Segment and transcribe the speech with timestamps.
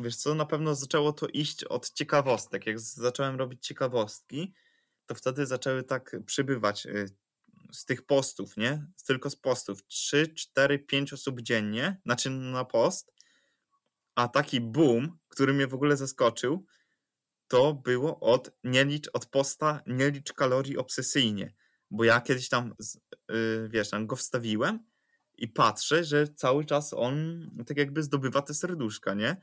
[0.00, 2.66] wiesz co, na pewno zaczęło to iść od ciekawostek.
[2.66, 4.54] Jak zacząłem robić ciekawostki,
[5.06, 7.08] to wtedy zaczęły tak przybywać y,
[7.72, 8.86] z tych postów, nie?
[9.06, 9.86] Tylko z postów.
[9.86, 13.14] 3, 4, 5 osób dziennie, znaczy na post.
[14.14, 16.66] A taki boom, który mnie w ogóle zaskoczył,
[17.48, 21.54] to było od nie licz, od posta nie licz kalorii obsesyjnie.
[21.90, 22.74] Bo ja kiedyś tam,
[23.28, 24.78] yy, wiesz, tam go wstawiłem
[25.38, 29.36] i patrzę, że cały czas on tak jakby zdobywa te serduszka, nie?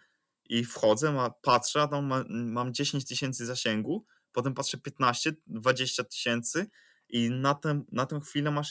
[0.46, 6.04] I wchodzę, ma, patrzę, a tam ma, mam 10 tysięcy zasięgu, potem patrzę 15, 20
[6.04, 6.68] tysięcy
[7.10, 8.64] i na, tę na tę chwilę ma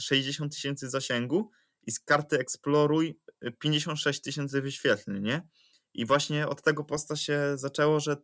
[0.00, 1.50] 60 tysięcy zasięgu
[1.86, 3.20] i z karty Exploruj
[3.58, 5.48] 56 tysięcy wyświetleń, nie?
[5.94, 8.16] I właśnie od tego posta się zaczęło, że,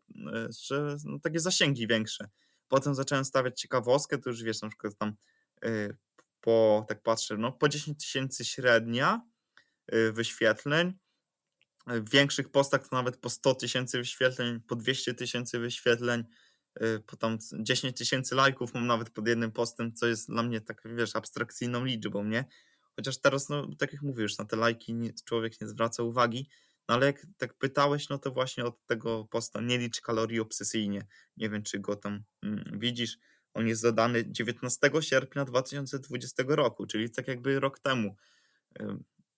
[0.69, 2.28] że no, takie zasięgi większe.
[2.69, 5.15] Potem zacząłem stawiać ciekawostkę, to już wiesz, na przykład tam
[5.65, 5.97] y,
[6.41, 9.23] po, tak patrzę, no po 10 tysięcy średnia
[9.95, 10.92] y, wyświetleń.
[11.88, 16.25] W większych postach to nawet po 100 tysięcy wyświetleń, po 200 tysięcy wyświetleń,
[16.83, 20.61] y, po tam 10 tysięcy lajków mam nawet pod jednym postem, co jest dla mnie
[20.61, 22.45] tak, wiesz, abstrakcyjną liczbą, nie?
[22.97, 26.48] Chociaż teraz, no, tak jak mówisz, na te lajki człowiek nie zwraca uwagi,
[26.89, 31.06] no ale jak tak pytałeś, no to właśnie od tego posta nie licz kalorii obsesyjnie.
[31.36, 33.19] Nie wiem, czy go tam mm, widzisz.
[33.55, 38.17] On jest zadany 19 sierpnia 2020 roku, czyli tak jakby rok temu.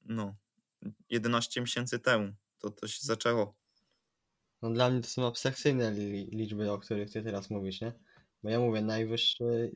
[0.04, 0.36] No,
[1.10, 3.54] 11 miesięcy temu to, to się zaczęło.
[4.62, 5.92] No dla mnie to są abstrakcyjne
[6.32, 7.92] liczby, o których ty teraz mówisz, nie?
[8.42, 9.72] Bo ja mówię, najwyższy,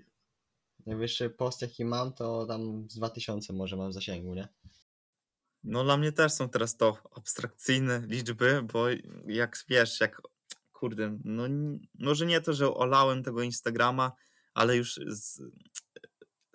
[0.87, 4.49] najwyższy post jaki mam, to tam z 2000 może mam w zasięgu, nie?
[5.65, 8.87] No dla mnie też są teraz to abstrakcyjne liczby, bo
[9.27, 10.23] jak wiesz, jak
[10.73, 11.45] kurde, no
[11.95, 14.13] może nie to, że olałem tego Instagrama,
[14.55, 15.43] ale już z,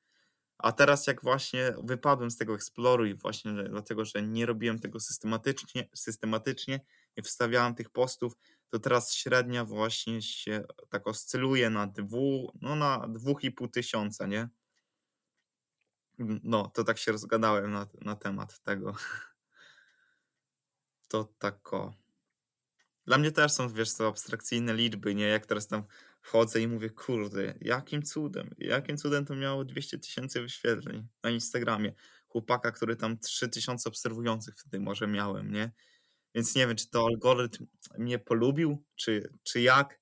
[0.63, 4.99] A teraz jak właśnie wypadłem z tego Exploru i właśnie dlatego, że nie robiłem tego
[4.99, 6.79] systematycznie, systematycznie
[7.17, 8.37] nie wstawiałem tych postów,
[8.69, 14.27] to teraz średnia właśnie się tak oscyluje na dwu, no na dwóch i pół tysiąca,
[14.27, 14.49] nie?
[16.43, 18.95] No, to tak się rozgadałem na, na temat tego.
[21.07, 21.93] To tako.
[23.05, 25.25] Dla mnie też są, wiesz co, abstrakcyjne liczby, nie?
[25.25, 25.83] Jak teraz tam
[26.23, 31.93] wchodzę i mówię, kurde, jakim cudem, jakim cudem to miało 200 tysięcy wyświetleń na Instagramie.
[32.27, 35.71] Chłopaka, który tam 3000 obserwujących wtedy może miałem, nie?
[36.35, 37.67] Więc nie wiem, czy to algorytm
[37.97, 39.99] mnie polubił, czy, czy jak.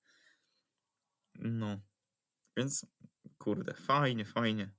[1.35, 1.81] No.
[2.57, 2.85] Więc,
[3.37, 4.73] kurde, fajnie, fajnie.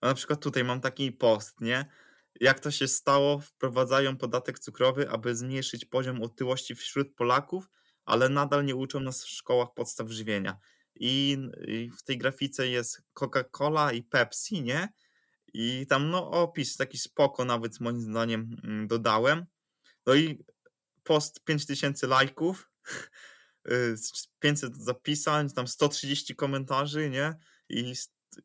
[0.00, 1.86] A na przykład tutaj mam taki post, nie?
[2.40, 7.70] Jak to się stało, wprowadzają podatek cukrowy, aby zmniejszyć poziom otyłości wśród Polaków,
[8.04, 10.58] ale nadal nie uczą nas w szkołach podstaw żywienia.
[11.00, 14.88] I, i w tej grafice jest Coca-Cola i Pepsi, nie?
[15.54, 19.46] I tam no opis taki spoko nawet moim zdaniem mm, dodałem.
[20.06, 20.44] No i
[21.04, 22.70] post 5000 lajków,
[24.40, 27.34] 500 y, zapisań, tam 130 komentarzy, nie?
[27.68, 27.94] I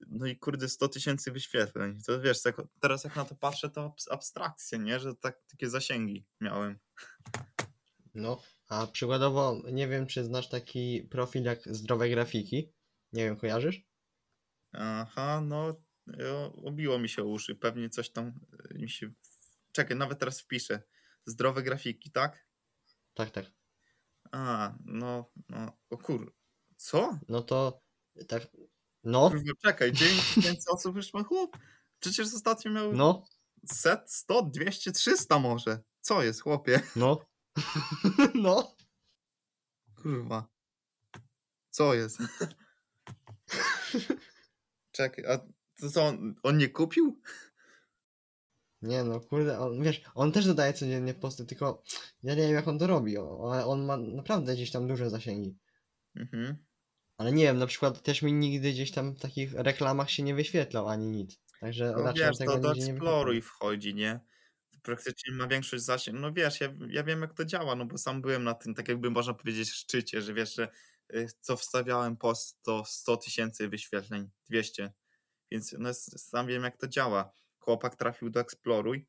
[0.07, 2.01] no i kurde 100 tysięcy wyświetleń.
[2.07, 4.99] To wiesz, jak, teraz jak na to patrzę, to abstrakcja, nie?
[4.99, 6.79] Że tak, takie zasięgi miałem.
[8.13, 8.41] No,
[8.71, 12.73] a przykładowo nie wiem, czy znasz taki profil jak zdrowe grafiki.
[13.13, 13.81] Nie wiem, kojarzysz?
[14.73, 15.75] Aha, no
[16.63, 17.55] obiło mi się uszy.
[17.55, 18.39] Pewnie coś tam
[18.69, 19.11] e, mi się...
[19.71, 20.83] Czekaj, nawet teraz wpiszę.
[21.25, 22.47] Zdrowe grafiki, tak?
[23.13, 23.45] Tak, tak.
[24.31, 26.35] A, no, no, o kur...
[26.75, 27.19] Co?
[27.29, 27.81] No to
[28.27, 28.47] tak,
[29.03, 31.57] no, Kurwa, czekaj, 9 tysięcy osób już ma chłop.
[31.99, 33.25] Przecież ostatnio miał no,
[33.65, 35.79] set, 100, 200, 300 może.
[36.01, 36.81] Co jest, chłopie?
[36.95, 37.30] no,
[38.43, 38.75] no.
[40.01, 40.47] Kurwa.
[41.69, 42.17] Co jest?
[44.91, 45.37] Czekaj, a
[45.81, 47.21] to co, on, on nie kupił?
[48.81, 51.83] Nie no, kurde, on, wiesz, on też dodaje codziennie posty, tylko
[52.23, 55.57] ja nie wiem jak on to robi, ale on ma naprawdę gdzieś tam duże zasięgi.
[56.15, 56.57] Mhm.
[57.17, 60.35] Ale nie wiem, na przykład też mi nigdy gdzieś tam w takich reklamach się nie
[60.35, 61.39] wyświetlał ani nic.
[61.59, 64.19] Także No wiesz, tego to do Exploruj wchodzi, nie?
[64.83, 66.19] Praktycznie ma większość zasięg.
[66.19, 68.87] No wiesz, ja, ja wiem jak to działa, no bo sam byłem na tym, tak
[68.87, 70.69] jakby można powiedzieć, szczycie, że wiesz, że
[71.13, 74.91] y, co wstawiałem post to 100 tysięcy wyświetleń, 200.
[75.51, 77.31] Więc no, sam wiem jak to działa.
[77.59, 79.05] Chłopak trafił do Exploruj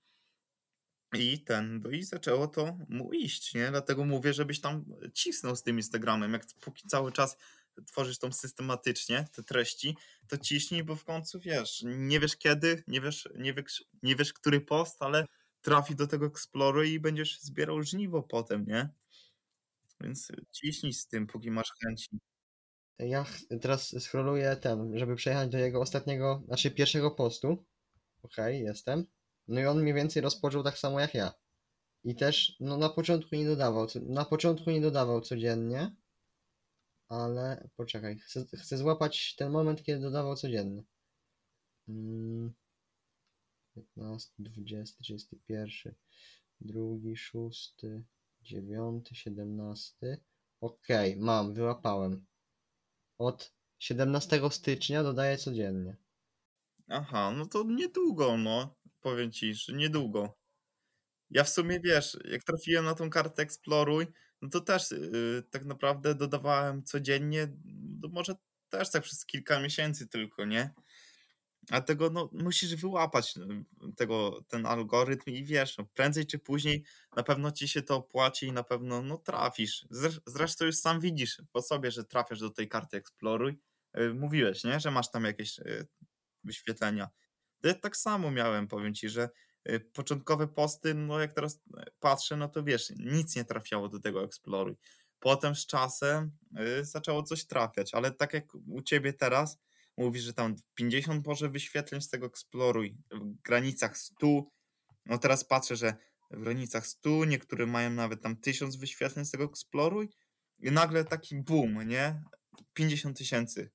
[1.12, 3.70] i ten, no i zaczęło to mu iść, nie?
[3.70, 4.84] Dlatego mówię, żebyś tam
[5.14, 6.32] cisnął z tym Instagramem.
[6.32, 7.36] Jak póki cały czas
[7.86, 9.96] tworzysz tą systematycznie, te treści,
[10.28, 14.32] to ciśnij, bo w końcu wiesz, nie wiesz kiedy, nie wiesz, nie wiesz, nie wiesz
[14.32, 15.26] który post, ale
[15.62, 18.88] trafi do tego Exploru i będziesz zbierał żniwo potem, nie?
[20.00, 22.19] Więc ciśnij z tym, póki masz chęci.
[22.99, 23.26] Ja
[23.61, 27.64] teraz scrolluję ten, żeby przejechać do jego ostatniego, znaczy pierwszego postu.
[28.23, 29.06] Okej, jestem.
[29.49, 31.32] No i on mniej więcej rozpoczął tak samo jak ja.
[32.05, 35.97] I też, no na początku nie dodawał, na początku nie dodawał codziennie,
[37.08, 40.82] ale poczekaj, chcę, chcę złapać ten moment, kiedy dodawał codziennie.
[41.88, 42.53] Mm,
[43.74, 45.94] 15, 20, 31,
[46.60, 47.74] 2, 6,
[48.42, 50.20] 9, 17.
[50.60, 52.26] Okej, mam, wyłapałem.
[53.19, 55.96] Od 17 stycznia dodaję codziennie.
[56.88, 58.76] Aha, no to niedługo, no.
[59.00, 60.38] Powiem ci, że niedługo.
[61.30, 64.06] Ja w sumie wiesz, jak trafiłem na tą kartę Exploruj,
[64.42, 67.48] no to też yy, tak naprawdę dodawałem codziennie,
[68.00, 68.34] no może
[68.69, 70.74] też tak przez kilka miesięcy tylko, nie?
[71.70, 76.85] A tego no, musisz wyłapać y, tego, ten algorytm i wiesz, no, prędzej czy później
[77.17, 79.87] na pewno ci się to opłaci i na pewno no, trafisz.
[79.91, 83.59] Zresz- Zresztą już sam widzisz po sobie, że trafiasz do tej karty Exploruj.
[83.99, 84.81] Y, Mówiłeś, nie?
[84.81, 85.87] Że masz tam jakieś y,
[86.44, 87.09] wyświetlenia.
[87.65, 89.29] Ja tak samo miałem, powiem ci, że
[89.93, 91.61] początkowe posty, no jak teraz
[92.00, 94.76] patrzę, no to wiesz, nic nie trafiało do tego Exploruj.
[95.20, 96.31] Potem z czasem
[96.82, 99.61] zaczęło coś trafiać, ale tak jak u ciebie teraz,
[99.97, 104.44] mówisz, że tam 50 może wyświetleń z tego Exploruj, w granicach 100,
[105.06, 105.97] no teraz patrzę, że
[106.31, 110.09] w granicach 100, niektóre mają nawet tam 1000 wyświetleń z tego Exploruj
[110.59, 112.23] i nagle taki boom, nie?
[112.75, 113.71] 50 tysięcy.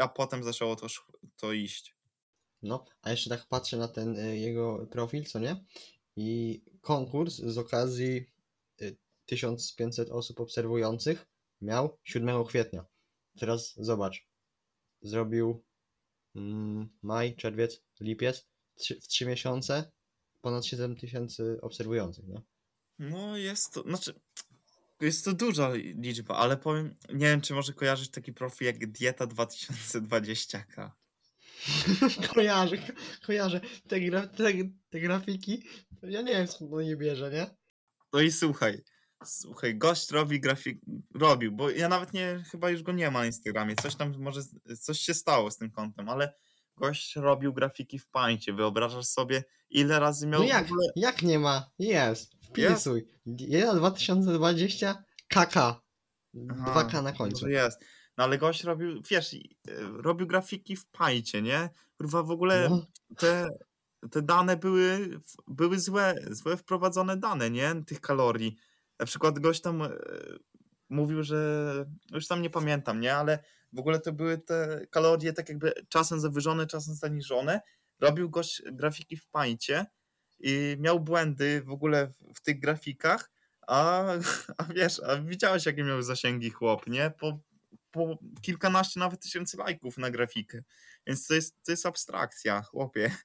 [0.00, 0.86] A potem zaczęło to,
[1.36, 1.96] to iść.
[2.62, 5.64] No, a jeszcze tak patrzę na ten y, jego profil, co nie?
[6.16, 8.26] I konkurs z okazji
[8.82, 8.96] y,
[9.26, 11.26] 1500 osób obserwujących
[11.60, 12.86] miał 7 kwietnia.
[13.38, 14.27] Teraz zobacz.
[15.02, 15.64] Zrobił
[16.34, 18.48] mm, maj, czerwiec, lipiec.
[18.74, 19.92] Trzy, w 3 miesiące
[20.40, 22.42] ponad 7000 obserwujących, nie?
[22.98, 24.20] No jest to, znaczy
[25.00, 29.26] jest to duża liczba, ale powiem, nie wiem czy może kojarzysz taki profil jak Dieta
[29.26, 30.90] 2020k.
[32.34, 32.92] kojarzę, ko-
[33.26, 33.60] kojarzę.
[33.88, 34.52] Te, gra, te,
[34.90, 35.62] te grafiki,
[36.02, 37.56] ja nie wiem skąd on je bierze, nie?
[38.12, 38.82] No i słuchaj,
[39.24, 40.80] słuchaj, gość robi grafik,
[41.14, 44.40] robił, bo ja nawet nie, chyba już go nie ma na Instagramie, coś tam może,
[44.80, 46.34] coś się stało z tym kontem, ale
[46.76, 50.88] gość robił grafiki w pańcie, wyobrażasz sobie ile razy miał No jak, ogóle...
[50.96, 51.70] jak nie ma?
[51.78, 52.32] Jest.
[52.42, 53.06] Wpisuj.
[53.26, 55.80] Dieta 2020 KK.
[56.34, 57.48] 2K na końcu.
[57.48, 57.80] Jest.
[58.16, 59.38] No ale gość robił, wiesz, e,
[59.80, 61.70] robił grafiki w pańcie, nie?
[61.96, 62.86] Kurwa, w ogóle No.
[63.16, 63.48] te,
[64.10, 67.74] te dane były, były złe, złe wprowadzone dane, nie?
[67.86, 68.56] Tych kalorii.
[68.98, 69.90] Na przykład gość tam e,
[70.88, 73.16] mówił, że już tam nie pamiętam, nie?
[73.16, 73.38] Ale
[73.72, 77.60] w ogóle to były te kalorie tak jakby czasem zawyżone, czasem zaniżone.
[78.00, 79.86] Robił gość grafiki w pańcie
[80.40, 83.30] i miał błędy w ogóle w tych grafikach,
[83.66, 84.04] a,
[84.58, 87.10] a wiesz, a widziałeś jakie miał zasięgi chłop, nie?
[87.18, 87.40] Po,
[87.90, 90.62] po kilkanaście nawet tysięcy lajków na grafikę.
[91.06, 93.16] Więc to jest, to jest abstrakcja, chłopie.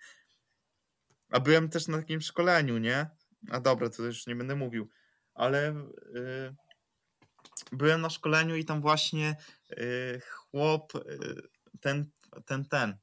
[1.29, 3.09] A byłem też na takim szkoleniu, nie?
[3.49, 4.89] A dobra, to już nie będę mówił,
[5.33, 5.69] ale
[6.15, 6.55] y,
[7.71, 9.35] byłem na szkoleniu i tam właśnie
[9.71, 11.41] y, chłop, y,
[11.81, 12.09] ten,
[12.45, 12.97] ten, ten,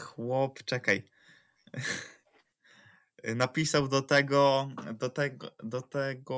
[0.00, 1.02] chłop, czekaj,
[3.36, 6.36] napisał do tego, do tego, do tego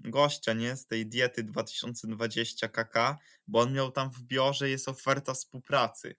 [0.00, 5.34] gościa, nie, z tej diety 2020 KK, bo on miał tam w biurze, jest oferta
[5.34, 6.16] współpracy.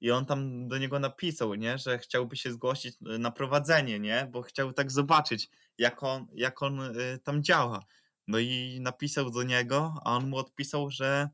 [0.00, 4.42] I on tam do niego napisał, nie, że chciałby się zgłosić na prowadzenie, nie, bo
[4.42, 7.84] chciał tak zobaczyć, jak on, jak on y, tam działa.
[8.28, 11.28] No i napisał do niego, a on mu odpisał, że,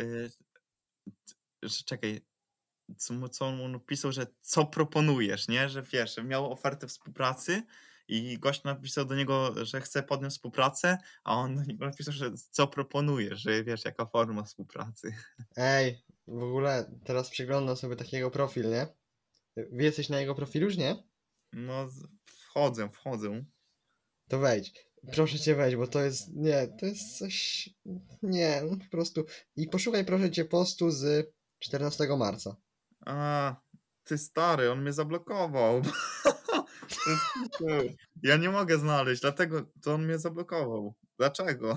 [0.00, 0.30] y,
[1.62, 2.20] że czekaj,
[2.98, 5.68] co, mu- co on mu napisał, że co proponujesz, nie?
[5.68, 7.62] Że wiesz, że miał ofertę współpracy
[8.08, 12.32] i gość napisał do niego, że chce podjąć współpracę, a on do niego napisał, że
[12.50, 15.14] co proponujesz, że wiesz, jaka forma współpracy.
[15.56, 18.86] Ej, w ogóle teraz przeglądam sobie takiego profil, nie?
[19.56, 21.02] Wy jesteś na jego profilu, już nie?
[21.52, 21.88] No,
[22.26, 23.44] wchodzę, wchodzę.
[24.28, 24.86] To wejdź.
[25.12, 26.36] Proszę cię wejdź, bo to jest.
[26.36, 27.68] Nie, to jest coś.
[28.22, 29.24] Nie, no po prostu.
[29.56, 32.56] I poszukaj proszę cię postu z 14 marca.
[33.06, 33.56] A,
[34.04, 35.82] ty stary, on mnie zablokował.
[38.22, 40.94] Ja nie mogę znaleźć, dlatego to on mnie zablokował.
[41.18, 41.76] Dlaczego?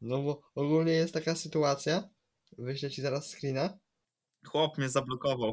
[0.00, 2.08] No bo ogólnie jest taka sytuacja.
[2.58, 3.78] Wyślę ci zaraz screena.
[4.46, 5.52] Chłop mnie zablokował.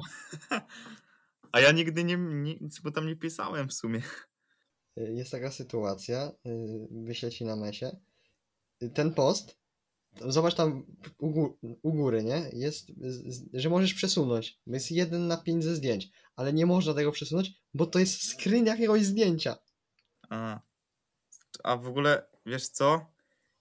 [1.51, 2.17] A ja nigdy nie,
[2.61, 4.01] nic mu tam nie pisałem w sumie.
[4.97, 6.31] Y, Jest taka sytuacja.
[6.45, 7.97] y, Wyślę ci na mesie.
[8.83, 9.57] Y, Ten post.
[10.27, 10.85] Zobacz tam
[11.17, 12.49] u, gó- u góry, nie?
[12.53, 12.91] Jest,
[13.53, 14.59] że możesz przesunąć.
[14.67, 18.65] Jest jeden na 5 ze zdjęć, ale nie można tego przesunąć, bo to jest screen
[18.65, 19.55] jakiegoś zdjęcia.
[20.29, 20.59] A,
[21.63, 23.05] a w ogóle, wiesz co?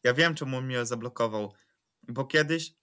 [0.05, 1.53] Ja wiem, czemu mnie zablokował.
[2.09, 2.75] Bo kiedyś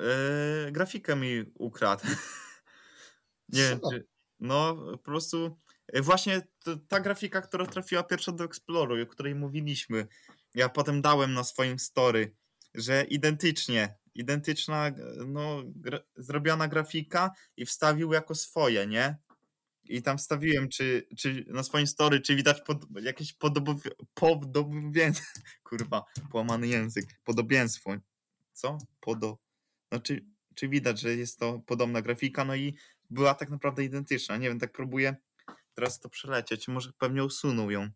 [0.00, 2.04] yy, grafikę mi ukradł.
[3.48, 4.06] Nie wiem, czy...
[4.40, 5.56] No, po prostu...
[5.92, 6.42] yy, Właśnie
[6.88, 10.06] ta grafika, która trafiła pierwsza do Exploru, o której mówiliśmy.
[10.54, 12.34] Ja potem dałem na swoim story,
[12.74, 14.90] że identycznie, identyczna,
[15.26, 19.16] no, gra, zrobiona grafika i wstawił jako swoje, nie?
[19.84, 25.26] I tam wstawiłem, czy, czy na swoim story, czy widać pod, jakieś podobieństwo.
[25.68, 27.04] Kurwa, połamany język.
[27.24, 27.96] Podobieństwo.
[28.52, 28.78] Co?
[29.00, 29.38] Podo.
[29.90, 32.74] No, czy, czy widać, że jest to podobna grafika, no i
[33.10, 34.36] była tak naprawdę identyczna.
[34.36, 35.16] Nie wiem, tak próbuję
[35.80, 36.68] teraz to przelecieć.
[36.68, 37.88] Może pewnie usunął ją.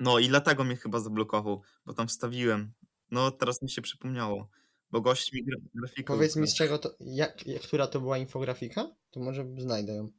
[0.00, 2.72] No i dlatego mnie chyba zablokował, bo tam wstawiłem.
[3.10, 4.48] No teraz mi się przypomniało,
[4.90, 6.96] bo gość mi gra, grafikę Powiedz mi z czego to.
[7.00, 8.90] Jak, która to była infografika?
[9.10, 10.10] To może znajdę ją.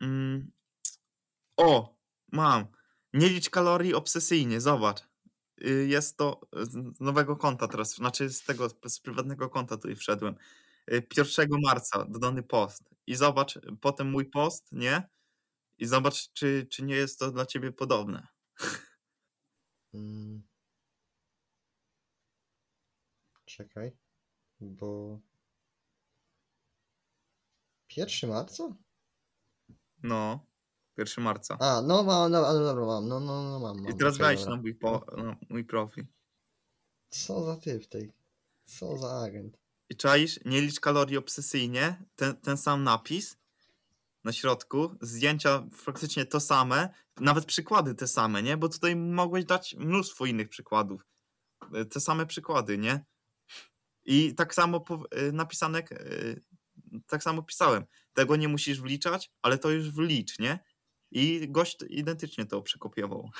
[0.00, 0.50] Mm.
[1.56, 1.96] O,
[2.32, 2.66] mam.
[3.12, 5.00] Nie licz kalorii obsesyjnie, zobacz.
[5.66, 10.34] Y, Jest to z nowego konta teraz, znaczy z tego, z prywatnego konta tutaj wszedłem.
[10.92, 12.90] Y, 1 marca dodany post.
[13.06, 15.08] I zobacz y, potem mój post, nie?
[15.78, 18.26] I zobacz, czy, czy nie jest to dla ciebie podobne.
[19.94, 20.42] Mm.
[23.44, 23.96] Czekaj,
[24.60, 25.20] bo.
[27.96, 28.76] 1 marca?
[30.02, 30.46] No,
[30.96, 31.56] 1 marca.
[31.60, 33.78] A, no mam, no, no, dobra, mam, no, no, no mam.
[33.78, 36.06] I mam, teraz okej, wejdź na mój, po, na mój profil.
[37.08, 38.12] Co za typ tej?
[38.64, 39.58] Co za agent?
[39.90, 43.36] I czaisz, nie licz kalorii obsesyjnie, ten, ten sam napis
[44.28, 46.88] na środku, zdjęcia faktycznie to same,
[47.20, 48.56] nawet przykłady te same, nie?
[48.56, 51.06] Bo tutaj mogłeś dać mnóstwo innych przykładów.
[51.74, 53.04] Y, Te same przykłady, nie?
[54.04, 54.84] I tak samo
[55.28, 56.42] y, napisane, y,
[57.06, 57.84] tak samo pisałem.
[58.12, 60.58] Tego nie musisz wliczać, ale to już wlicz, nie?
[61.10, 63.30] I gość identycznie to przekopiował.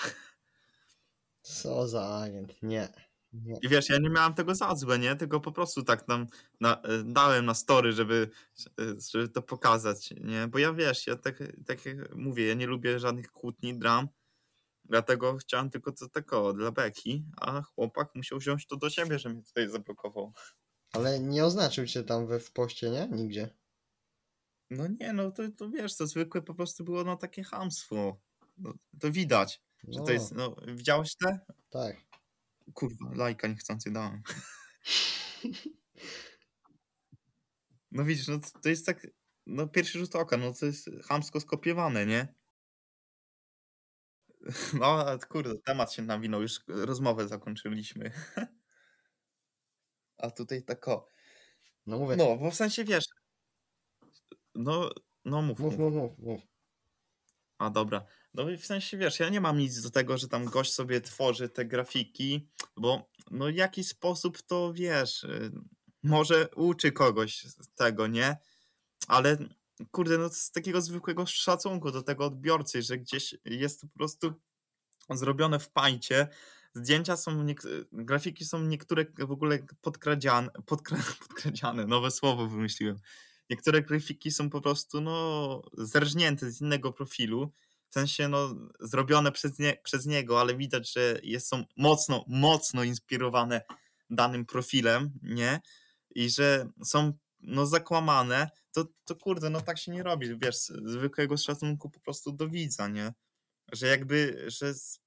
[1.43, 2.63] Co za agent?
[2.63, 3.08] Nie.
[3.33, 3.55] Nie.
[3.63, 5.17] I wiesz, ja nie miałem tego za złe, nie?
[5.17, 6.27] Tylko po prostu tak tam
[6.61, 8.31] na, e, dałem na story, żeby,
[8.81, 10.49] e, żeby to pokazać, nie?
[10.49, 14.09] Bo ja wiesz, ja tak, tak jak mówię, ja nie lubię żadnych kłótni, dram,
[14.85, 19.29] dlatego chciałem tylko to tylko dla beki, a chłopak musiał wziąć to do siebie, że
[19.29, 20.33] mnie tutaj zablokował.
[20.93, 23.09] Ale nie oznaczył cię tam we w poście, nie?
[23.09, 23.49] Nigdzie.
[24.71, 28.21] No nie, no to, to wiesz, to zwykłe po prostu było no takie hamstwo.
[28.59, 31.41] No, to widać, że No, to jest, no widziałeś te?
[31.71, 32.08] tak.
[32.75, 34.23] Kurwa, lajka niechcący dałem.
[37.93, 39.07] No widzisz, no to- jest tak,
[39.47, 42.35] no pierwszy rzut oka, no to jest chamsko skopiowane, nie?
[44.81, 48.11] No, kurde, temat się nawinął, już rozmowę zakończyliśmy.
[50.19, 51.09] A tutaj tak o.
[51.87, 52.17] No mówię.
[52.17, 53.05] No, bo w sensie wiesz,
[54.55, 54.91] no,
[55.25, 55.79] no Mów, mów.
[55.79, 56.41] mów, mów, mów.
[57.59, 58.07] A dobra.
[58.39, 61.49] No w sensie wiesz, ja nie mam nic do tego, że tam gość sobie tworzy
[61.49, 65.53] te grafiki, bo no w jakiś sposób to wiesz, y,
[66.03, 68.37] może uczy kogoś tego, nie?
[69.09, 69.39] Ale
[69.91, 74.35] kurde, no z takiego zwykłego szacunku do tego odbiorcy, że gdzieś jest to po prostu
[75.11, 76.29] zrobione w pańcie.
[76.75, 77.47] Zdjęcia są,
[77.93, 82.99] grafiki są niektóre w ogóle podkradziane, podkra, podkradziane, nowe słowo wymyśliłem.
[83.51, 87.53] Niektóre grafiki są po prostu no, zerżnięte z innego profilu,
[87.91, 92.85] w sensie no, zrobione przez, nie, przez niego, ale widać, że jest, są mocno, mocno
[92.85, 93.63] inspirowane
[94.11, 95.61] danym profilem, nie?
[96.15, 101.37] I że są no, zakłamane, to, to kurde, no tak się nie robi, wiesz, zwykłego
[101.37, 103.13] szacunku po prostu do widza, nie?
[103.73, 105.01] Że jakby, że z,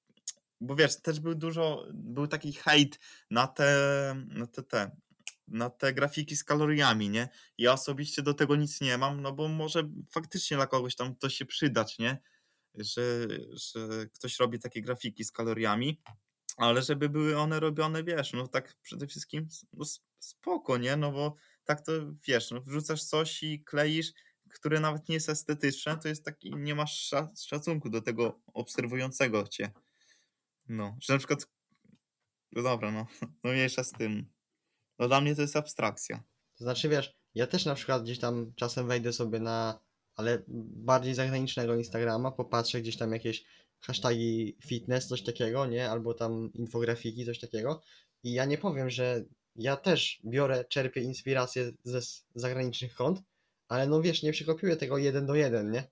[0.61, 4.91] bo wiesz, też był dużo, był taki hejt na te, na te, te,
[5.47, 7.29] na te grafiki z kaloriami, nie?
[7.57, 11.29] Ja osobiście do tego nic nie mam, no bo może faktycznie dla kogoś tam to
[11.29, 12.17] się przydać, nie?
[12.75, 16.01] Że, że ktoś robi takie grafiki z kaloriami,
[16.57, 19.85] ale żeby były one robione, wiesz, no tak przede wszystkim no
[20.19, 20.95] spoko, nie?
[20.95, 21.91] No bo tak to
[22.27, 24.13] wiesz, no wrzucasz coś i kleisz,
[24.49, 29.47] które nawet nie jest estetyczne, to jest taki, nie masz sza- szacunku do tego obserwującego
[29.47, 29.71] cię.
[30.69, 31.47] No, że na przykład,
[32.51, 33.07] no dobra, no,
[33.43, 34.25] no mniejsza z tym.
[34.99, 36.23] No dla mnie to jest abstrakcja.
[36.57, 39.79] To znaczy, wiesz, ja też na przykład gdzieś tam czasem wejdę sobie na,
[40.15, 43.45] ale bardziej zagranicznego Instagrama, popatrzę gdzieś tam jakieś
[43.79, 45.89] hasztagi fitness, coś takiego, nie?
[45.89, 47.81] Albo tam infografiki, coś takiego.
[48.23, 49.23] I ja nie powiem, że
[49.55, 52.01] ja też biorę, czerpię inspirację ze
[52.35, 53.21] zagranicznych kont,
[53.67, 55.87] ale no wiesz, nie przekopiuję tego jeden do jeden, nie?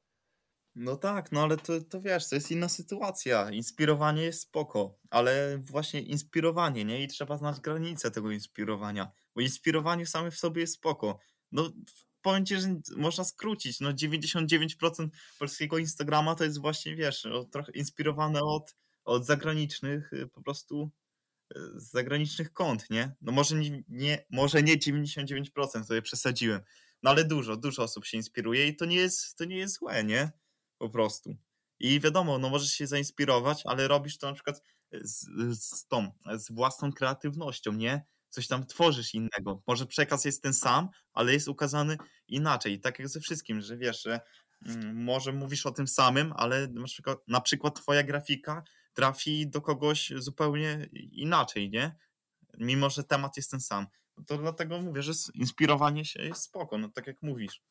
[0.76, 3.52] No tak, no ale to, to wiesz, to jest inna sytuacja.
[3.52, 7.04] Inspirowanie jest spoko, ale właśnie inspirowanie, nie?
[7.04, 11.20] I trzeba znać granice tego inspirowania, bo inspirowanie same w sobie jest spoko.
[11.52, 11.72] No
[12.22, 15.10] powiem ci, że można skrócić, no 99%
[15.40, 20.92] polskiego Instagrama to jest właśnie, wiesz, trochę inspirowane od, od zagranicznych y, po prostu
[21.58, 23.16] y, z zagranicznych kont, nie?
[23.22, 26.62] No może nie, nie, może nie 99%, sobie przesadziłem,
[27.04, 30.04] no ale dużo, dużo osób się inspiruje i to nie jest, to nie jest złe,
[30.04, 30.32] nie?
[30.80, 31.36] po prostu.
[31.80, 35.26] I wiadomo, no możesz się zainspirować, ale robisz to na przykład z,
[35.60, 38.06] z tą, z własną kreatywnością, nie?
[38.30, 39.62] Coś tam tworzysz innego.
[39.68, 42.80] Może przekaz jest ten sam, ale jest ukazany inaczej.
[42.80, 44.20] Tak jak ze wszystkim, że wiesz, że
[44.66, 49.62] mm, może mówisz o tym samym, ale na przykład, na przykład twoja grafika trafi do
[49.62, 51.96] kogoś zupełnie inaczej, nie?
[52.58, 53.88] Mimo, że temat jest ten sam.
[54.18, 57.62] No To dlatego mówię, że inspirowanie się jest spoko, no tak jak mówisz.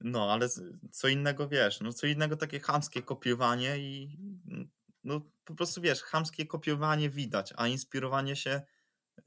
[0.00, 0.48] No, ale
[0.92, 4.18] co innego wiesz, no co innego takie chamskie kopiowanie i
[5.04, 8.62] no po prostu wiesz, chamskie kopiowanie widać, a inspirowanie się,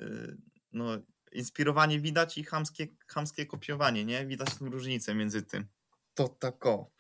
[0.02, 0.38] y,
[0.72, 0.98] no
[1.32, 4.26] inspirowanie widać i chamskie, chamskie kopiowanie, nie?
[4.26, 5.68] Widać tą różnicę między tym.
[6.14, 6.92] To tako.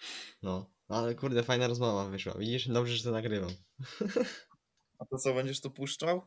[0.41, 2.33] No, ale kurde, fajna rozmowa wyszła.
[2.33, 3.51] Widzisz, dobrze, że to nagrywam.
[5.00, 6.21] A to co, będziesz to puszczał?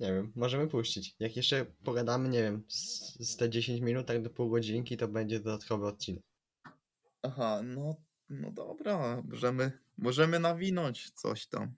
[0.00, 1.16] Nie wiem, możemy puścić.
[1.18, 5.08] Jak jeszcze pogadamy, nie wiem, z, z te 10 minut, tak do pół godzinki, to
[5.08, 6.22] będzie dodatkowy odcinek.
[7.22, 7.96] Aha, no,
[8.28, 11.74] no dobra, możemy, możemy nawinąć coś tam.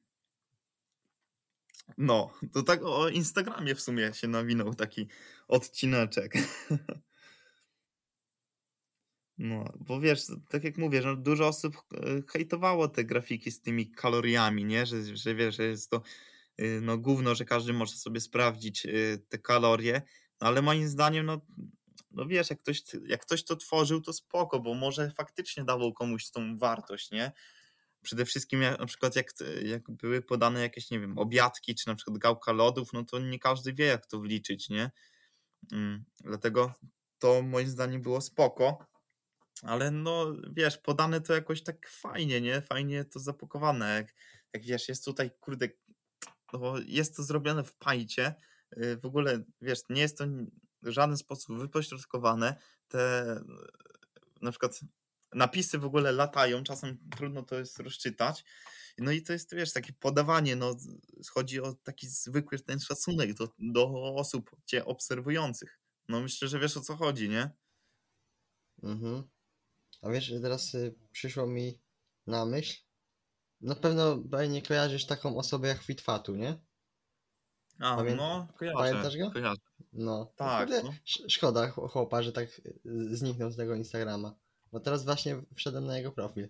[1.98, 5.08] No, to tak o Instagramie w sumie się nawinął taki
[5.48, 6.34] odcineczek.
[9.38, 13.90] No, bo wiesz, tak jak mówię, że dużo osób e, hejtowało te grafiki z tymi
[13.90, 14.86] kaloriami, nie?
[14.86, 16.02] Że, że wiesz, że jest to
[16.60, 20.02] y, no gówno, że każdy może sobie sprawdzić y, te kalorie,
[20.40, 21.40] no, ale moim zdaniem, no,
[22.10, 26.30] no wiesz, jak ktoś, jak ktoś to tworzył, to spoko, bo może faktycznie dawał komuś
[26.30, 27.32] tą wartość, nie?
[28.04, 29.26] Przede wszystkim jak, na przykład jak,
[29.62, 33.38] jak były podane jakieś, nie wiem, obiadki, czy na przykład gałka lodów, no to nie
[33.38, 34.90] każdy wie, jak to wliczyć, nie?
[35.72, 36.74] Mm, dlatego
[37.18, 38.86] to moim zdaniem było spoko,
[39.62, 42.60] ale no wiesz, podane to jakoś tak fajnie, nie?
[42.60, 44.14] Fajnie to zapakowane, jak,
[44.52, 45.68] jak wiesz, jest tutaj, kurde,
[46.52, 48.34] no jest to zrobione w pajcie,
[48.76, 50.24] y, w ogóle, wiesz, nie jest to
[50.82, 52.56] w żaden sposób wypośrodkowane,
[52.88, 53.24] te
[54.42, 54.80] na przykład
[55.34, 58.44] napisy w ogóle latają, czasem trudno to jest rozczytać,
[58.98, 60.76] no i to jest, wiesz, takie podawanie, no
[61.34, 65.80] chodzi o taki zwykły ten szacunek do, do osób cię obserwujących.
[66.08, 67.50] No myślę, że wiesz o co chodzi, nie?
[68.82, 69.22] Mhm.
[70.02, 71.80] A wiesz, teraz y, przyszło mi
[72.26, 72.82] na myśl.
[73.60, 76.58] Na pewno pewnie kojarzysz taką osobę jak Fitfatu, nie?
[77.78, 79.30] A, Pamię- no, kojarzę, pamiętasz go?
[79.30, 79.60] kojarzę.
[79.92, 80.32] No.
[80.36, 80.94] Tak, no.
[81.06, 82.48] sz- Szkoda ch- chłopa, że tak
[82.86, 84.34] y, zniknął z tego Instagrama.
[84.74, 86.48] Bo teraz właśnie wszedłem na jego profil.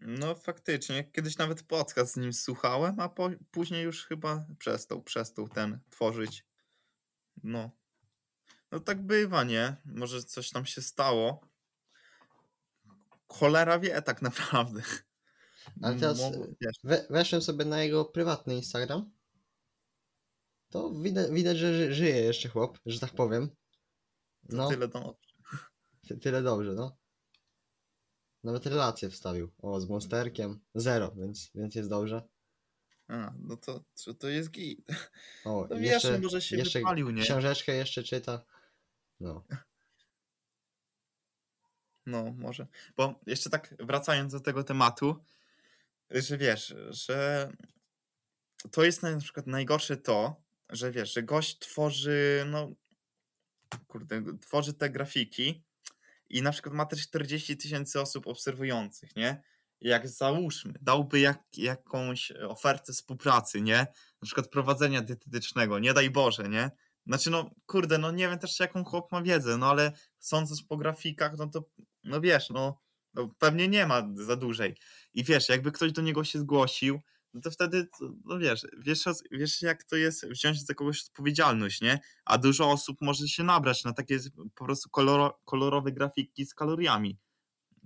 [0.00, 5.48] No faktycznie, kiedyś nawet podcast z nim słuchałem, a po, później już chyba przestał, przestał
[5.48, 6.46] ten tworzyć.
[7.44, 7.70] No.
[8.70, 9.76] No tak bywa, nie?
[9.84, 11.40] Może coś tam się stało.
[13.28, 14.82] Cholera wie tak naprawdę.
[15.82, 16.18] Ale teraz,
[16.60, 19.10] wiesz, We, weszłem sobie na jego prywatny Instagram.
[20.70, 23.48] To widać, widać że ży, żyje jeszcze chłop, że tak powiem.
[24.50, 25.16] to No, tyle do...
[26.08, 27.01] ty, tyle dobrze, no.
[28.44, 29.50] Nawet relację wstawił.
[29.62, 30.60] O, z Monsterkiem.
[30.74, 32.22] Zero, więc, więc jest dobrze.
[33.08, 33.80] A, no to,
[34.18, 34.86] to, jest git.
[35.44, 37.22] O, No wiesz, jeszcze, może się jeszcze wypalił, nie?
[37.22, 38.44] książeczkę jeszcze czyta.
[39.20, 39.44] No.
[42.06, 42.66] No, może.
[42.96, 45.24] Bo jeszcze tak wracając do tego tematu,
[46.10, 47.48] że wiesz, że
[48.70, 50.36] to jest na przykład najgorsze to,
[50.70, 52.70] że wiesz, że gość tworzy, no
[53.88, 55.62] kurde, tworzy te grafiki
[56.32, 59.42] i na przykład ma też 40 tysięcy osób obserwujących, nie?
[59.80, 63.78] Jak załóżmy, dałby jak, jakąś ofertę współpracy, nie?
[64.22, 66.70] Na przykład prowadzenia dietetycznego, nie daj Boże, nie?
[67.06, 70.76] Znaczy, no kurde, no nie wiem też jaką chłop ma wiedzę, no ale sądząc po
[70.76, 71.64] grafikach, no to,
[72.04, 72.80] no wiesz, no,
[73.14, 74.76] no pewnie nie ma za dłużej.
[75.14, 77.00] I wiesz, jakby ktoś do niego się zgłosił,
[77.34, 77.88] no to wtedy,
[78.24, 82.00] no wiesz, wiesz, wiesz jak to jest wziąć za kogoś odpowiedzialność, nie?
[82.24, 84.18] A dużo osób może się nabrać na takie
[84.54, 87.18] po prostu koloro, kolorowe grafiki z kaloriami.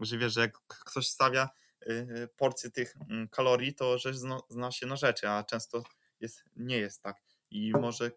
[0.00, 1.48] że wiesz, że jak ktoś stawia
[1.86, 5.82] y, porcję tych mm, kalorii, to że zna, zna się na rzeczy, a często
[6.20, 7.16] jest, nie jest tak.
[7.50, 8.10] I może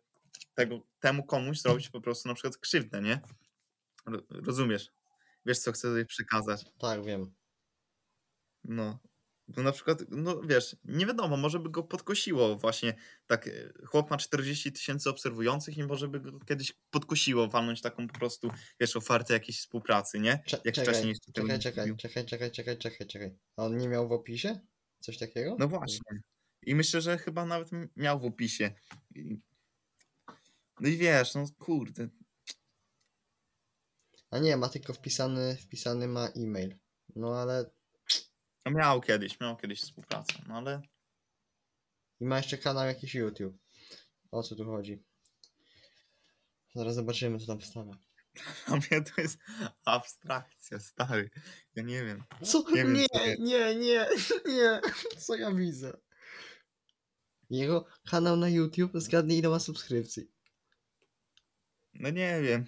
[0.54, 3.22] tego, temu komuś zrobić po prostu na przykład krzywdę, nie?
[4.06, 4.92] Ro- Rozumiesz?
[5.46, 6.66] Wiesz, co chcę tutaj przekazać.
[6.80, 7.34] Tak, wiem.
[8.64, 9.00] No.
[9.56, 12.94] Bo na przykład, no wiesz, nie wiadomo, może by go podkosiło właśnie
[13.28, 13.52] tak, e,
[13.86, 18.50] chłop ma 40 tysięcy obserwujących i może by go kiedyś podkosiło walnąć taką po prostu,
[18.80, 20.44] wiesz, ofertę jakiejś współpracy, nie?
[20.46, 23.36] Cze- Jak czekaj, wcześniej jeszcze tego czekaj, czekaj, czekaj, czekaj, czekaj, czekaj, czekaj.
[23.58, 24.60] A on nie miał w opisie?
[25.00, 25.56] Coś takiego?
[25.60, 26.22] No właśnie.
[26.66, 28.72] I myślę, że chyba nawet miał w opisie.
[30.80, 32.10] No i wiesz, no kurde,
[34.32, 36.76] A nie, ma tylko wpisany, wpisany ma e-mail.
[37.16, 37.72] No ale
[38.72, 40.82] no miał kiedyś, miał kiedyś współpracę, no ale
[42.20, 43.58] i ma jeszcze kanał jakiś YouTube.
[44.32, 45.04] O co tu chodzi?
[46.76, 47.94] Zaraz zobaczymy, co tam wstawia.
[48.68, 49.40] dla mnie to jest
[49.86, 51.30] abstrakcja, stary.
[51.76, 52.24] Ja nie wiem.
[52.44, 52.64] Co?
[52.70, 53.40] Nie wiem, Nie, co jest.
[53.42, 54.08] nie, nie,
[54.56, 54.80] nie.
[55.18, 55.98] Co ja widzę?
[57.50, 60.32] Jego kanał na YouTube, zgadnij ile ma subskrypcji.
[61.94, 62.66] No nie wiem.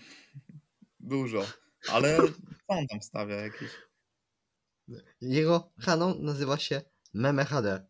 [1.00, 1.46] Dużo.
[1.90, 2.34] Ale co
[2.68, 3.70] on tam stawia jakieś?
[5.22, 6.82] Jego kanał nazywa się
[7.14, 7.86] Meme HD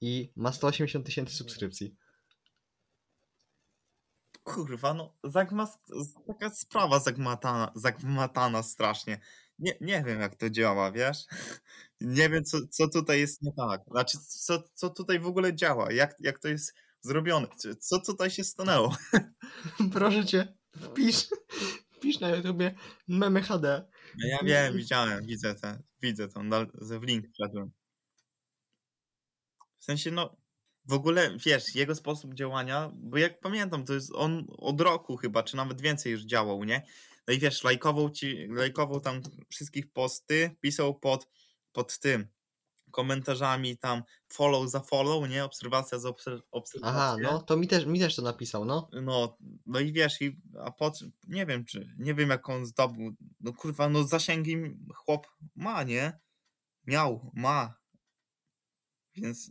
[0.00, 1.96] i ma 180 tysięcy subskrypcji.
[4.44, 5.78] Kurwa, no zagmas...
[6.26, 9.20] taka sprawa zagmatana, zagmatana strasznie.
[9.58, 11.18] Nie, nie wiem jak to działa, wiesz?
[12.00, 13.80] Nie wiem co, co tutaj jest nie tak.
[13.90, 18.30] Znaczy co, co tutaj w ogóle działa, jak, jak to jest zrobione, Co- co tutaj
[18.30, 18.96] się stanęło.
[19.94, 21.28] Proszę cię, wpisz,
[21.96, 22.74] wpisz na YouTubie
[23.08, 23.88] Meme HD.
[24.18, 26.42] No ja wiem, widziałem, widzę ten, widzę to,
[27.00, 27.70] w link wszedłem.
[29.78, 30.36] W sensie, no,
[30.84, 35.42] w ogóle, wiesz, jego sposób działania, bo jak pamiętam, to jest on od roku chyba,
[35.42, 36.86] czy nawet więcej już działał, nie?
[37.28, 41.28] No i wiesz, lajkował ci, lajkował tam wszystkich posty, pisał pod,
[41.72, 42.28] pod tym,
[42.90, 45.44] komentarzami tam follow za follow, nie?
[45.44, 47.00] Obserwacja za obser- obserwację.
[47.00, 48.88] Aha, no to mi też, mi też to napisał, no.
[49.02, 50.92] No, no i wiesz, i, a po,
[51.28, 54.56] nie wiem, czy, nie wiem jak on zdobył, no kurwa, no zasięgi
[54.94, 55.26] chłop
[55.56, 56.18] ma, nie?
[56.86, 57.74] Miał, ma.
[59.16, 59.50] Więc,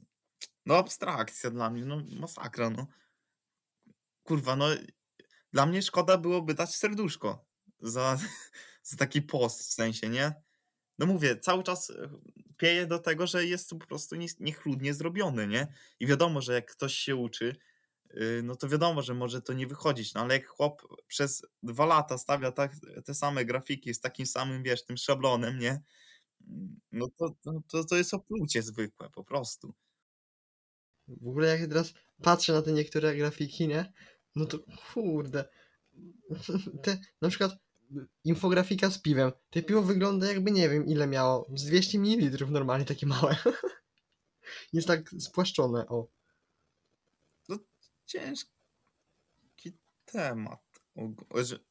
[0.66, 2.88] no abstrakcja dla mnie, no masakra, no.
[4.24, 4.66] Kurwa, no
[5.54, 7.46] dla mnie szkoda byłoby dać serduszko
[7.80, 8.18] za,
[8.84, 10.34] za taki post w sensie, nie?
[11.00, 12.10] No mówię, cały czas e,
[12.58, 15.68] pieje do tego, że jest to po prostu nie- niechludnie zrobione, nie?
[16.00, 17.56] I wiadomo, że jak ktoś się uczy,
[18.14, 21.86] yy, no to wiadomo, że może to nie wychodzić, no ale jak chłop przez dwa
[21.86, 22.74] lata stawia tak,
[23.06, 25.82] te same grafiki z takim samym, wiesz, tym szablonem, nie?
[26.92, 29.74] No to, to, to, to jest oplucie zwykłe, po prostu.
[31.08, 33.94] W ogóle jak teraz patrzę na te niektóre grafiki, nie?
[34.36, 34.60] No to
[34.94, 35.46] kurde.
[36.84, 37.52] Te, na przykład
[38.24, 39.32] infografika z piwem.
[39.50, 41.50] Te piwo wygląda jakby nie wiem ile miało.
[41.56, 43.36] Z 200 ml normalnie takie małe.
[44.74, 46.08] Jest tak spłaszczone, o.
[48.06, 48.50] Ciężki
[50.06, 50.70] temat.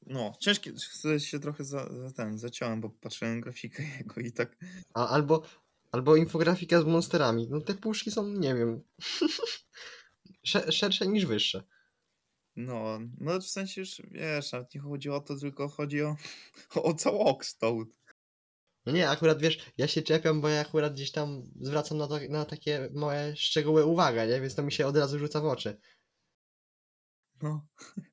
[0.07, 0.71] No, ciężki,
[1.19, 4.57] się trochę za, za ten, zaciąłem, bo patrzyłem na grafikę jego i tak,
[4.95, 5.43] A, albo,
[5.93, 7.49] albo infografika z monsterami.
[7.51, 8.81] No te puszki są, nie wiem,
[10.51, 11.63] sze- szersze niż wyższe.
[12.59, 16.17] No, no w sensie już, wiesz, nawet nie chodzi o to, tylko chodzi o,
[16.75, 17.89] o całokształt.
[18.87, 22.19] No nie, akurat wiesz, ja się czepiam, bo ja akurat gdzieś tam zwracam na, to,
[22.29, 24.41] na takie małe szczegóły uwagę, nie?
[24.41, 25.81] Więc to mi się od razu rzuca w oczy.
[27.43, 27.67] No.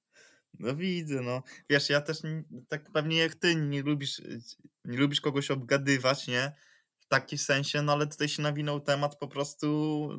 [0.60, 1.44] No widzę, no.
[1.70, 4.22] Wiesz, ja też nie- tak pewnie jak ty nie lubisz,
[4.86, 6.56] nie lubisz kogoś obgadywać, nie?
[7.00, 9.68] W takim sensie, no ale tutaj się nawinął temat po prostu,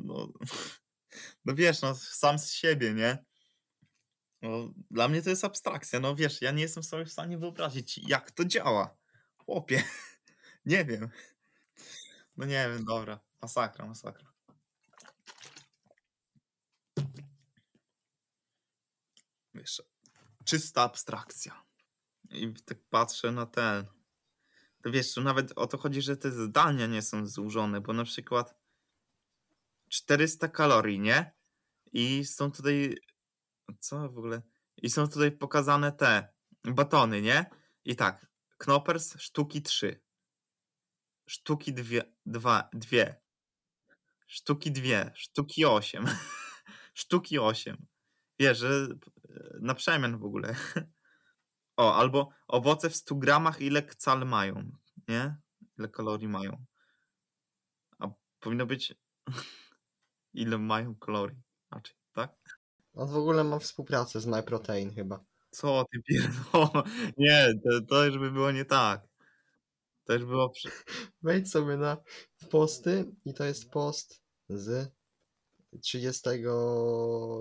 [0.03, 0.33] no,
[1.45, 3.25] no wiesz, no sam z siebie, nie?
[4.41, 7.97] No, dla mnie to jest abstrakcja, no wiesz, ja nie jestem sobie w stanie wyobrazić,
[7.97, 8.97] jak to działa.
[9.37, 9.83] Chłopie,
[10.65, 11.09] nie wiem.
[12.37, 14.27] No nie wiem, dobra, masakra, masakra.
[19.53, 19.81] Wiesz,
[20.45, 21.63] czysta abstrakcja.
[22.31, 23.85] I tak patrzę na ten.
[24.83, 28.03] To wiesz, tu nawet o to chodzi, że te zdania nie są złożone, bo na
[28.03, 28.57] przykład
[29.89, 31.31] 400 kalorii, nie?
[31.93, 32.97] I są tutaj.
[33.79, 34.41] Co w ogóle?
[34.77, 37.45] I są tutaj pokazane te batony, nie?
[37.85, 38.27] I tak.
[38.57, 40.01] Knoppers sztuki 3.
[41.29, 42.01] Sztuki 2.
[42.25, 43.21] Dwa, dwie.
[44.27, 45.11] Sztuki 2.
[45.15, 46.05] Sztuki 8.
[46.93, 47.87] sztuki 8.
[48.39, 48.87] Wiesz, że
[49.29, 50.55] e, na przemian w ogóle.
[51.79, 54.71] O, albo owoce w 100 gramach ile cal mają,
[55.07, 55.37] nie?
[55.77, 56.65] Ile kalorii mają.
[57.99, 58.07] A
[58.39, 58.95] powinno być
[60.33, 61.41] ile mają kalorii.
[61.69, 61.96] Tak?
[62.97, 65.19] On w ogóle ma współpracę z MyProtein chyba.
[65.49, 66.83] Co ty pierdolę?
[67.17, 69.01] Nie, to, to już by było nie tak.
[70.05, 70.69] To już było przy...
[71.23, 71.97] Wejdź sobie na
[72.49, 74.91] posty i to jest post z
[75.81, 76.21] 30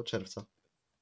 [0.04, 0.44] czerwca.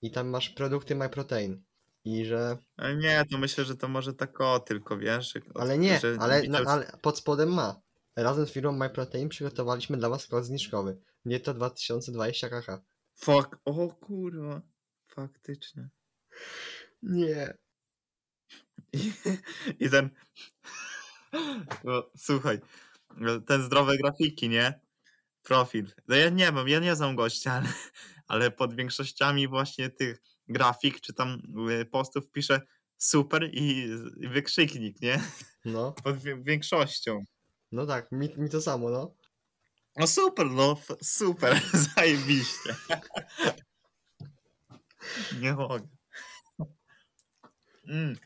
[0.03, 1.63] I tam masz produkty MyProtein.
[2.05, 2.57] I że.
[2.77, 5.33] Ale nie, to myślę, że to może tak o tylko, wiesz?
[5.33, 7.81] że- Ale nie, że ale, no, ale pod spodem ma.
[8.17, 10.99] Razem z firmą MyProtein przygotowaliśmy dla was kod zniżkowy.
[11.25, 12.81] Nie to 2020 kh.
[13.15, 14.63] Fuck, o kurwa,
[15.07, 15.89] faktycznie.
[17.03, 17.55] Nie.
[18.93, 19.13] I,
[19.81, 20.11] i ten...
[21.85, 22.61] No, słuchaj,
[23.17, 24.81] no, ten zdrowe grafiki, nie?
[25.43, 25.87] Profil.
[26.09, 27.69] No ja nie wiem, ja nie znam gościa, ale,
[28.29, 32.61] ale pod większościami właśnie tych grafik czy tam y, postów pisze
[32.99, 35.21] super i, i wykrzyknik, nie?
[35.65, 37.25] No, Pod większością.
[37.73, 39.15] no tak, mi, mi to samo, no.
[39.97, 41.61] No super, no super,
[41.97, 42.77] zajebiście.
[45.41, 45.89] Nie mogę.
[47.89, 48.17] Mm.